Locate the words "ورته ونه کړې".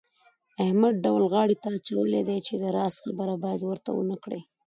3.63-4.41